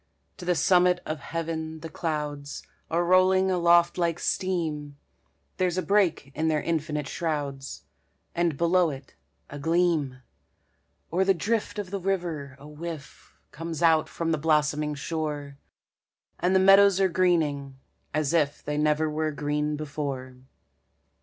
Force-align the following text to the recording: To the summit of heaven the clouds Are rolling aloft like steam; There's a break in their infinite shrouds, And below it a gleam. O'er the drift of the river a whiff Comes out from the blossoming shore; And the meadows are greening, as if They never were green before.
To 0.37 0.45
the 0.45 0.55
summit 0.55 0.99
of 1.05 1.19
heaven 1.19 1.81
the 1.81 1.87
clouds 1.87 2.63
Are 2.89 3.05
rolling 3.05 3.51
aloft 3.51 3.99
like 3.99 4.17
steam; 4.17 4.97
There's 5.57 5.77
a 5.77 5.83
break 5.83 6.31
in 6.33 6.47
their 6.47 6.59
infinite 6.63 7.07
shrouds, 7.07 7.83
And 8.33 8.57
below 8.57 8.89
it 8.89 9.13
a 9.51 9.59
gleam. 9.59 10.23
O'er 11.13 11.23
the 11.23 11.35
drift 11.35 11.77
of 11.77 11.91
the 11.91 11.99
river 11.99 12.55
a 12.57 12.67
whiff 12.67 13.37
Comes 13.51 13.83
out 13.83 14.09
from 14.09 14.31
the 14.31 14.39
blossoming 14.39 14.95
shore; 14.95 15.59
And 16.39 16.55
the 16.55 16.59
meadows 16.59 16.99
are 16.99 17.07
greening, 17.07 17.77
as 18.11 18.33
if 18.33 18.63
They 18.65 18.79
never 18.79 19.07
were 19.07 19.29
green 19.31 19.75
before. 19.75 20.35